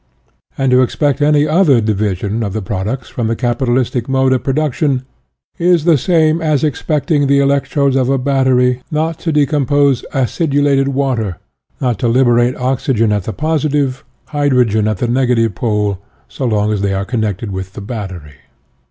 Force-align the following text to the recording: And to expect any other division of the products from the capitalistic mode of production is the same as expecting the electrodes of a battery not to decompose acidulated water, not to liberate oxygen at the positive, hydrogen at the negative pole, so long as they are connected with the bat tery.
And 0.57 0.71
to 0.71 0.81
expect 0.81 1.21
any 1.21 1.47
other 1.47 1.79
division 1.79 2.41
of 2.41 2.53
the 2.53 2.61
products 2.63 3.07
from 3.07 3.27
the 3.27 3.35
capitalistic 3.35 4.09
mode 4.09 4.33
of 4.33 4.43
production 4.43 5.03
is 5.59 5.83
the 5.83 5.95
same 5.95 6.41
as 6.41 6.63
expecting 6.63 7.27
the 7.27 7.37
electrodes 7.37 7.95
of 7.95 8.09
a 8.09 8.17
battery 8.17 8.81
not 8.89 9.19
to 9.19 9.31
decompose 9.31 10.03
acidulated 10.11 10.87
water, 10.87 11.37
not 11.79 11.99
to 11.99 12.07
liberate 12.07 12.55
oxygen 12.55 13.11
at 13.11 13.25
the 13.25 13.31
positive, 13.33 14.03
hydrogen 14.29 14.87
at 14.87 14.97
the 14.97 15.07
negative 15.07 15.53
pole, 15.53 15.99
so 16.27 16.45
long 16.47 16.73
as 16.73 16.81
they 16.81 16.95
are 16.95 17.05
connected 17.05 17.51
with 17.51 17.73
the 17.73 17.81
bat 17.81 18.09
tery. 18.09 18.31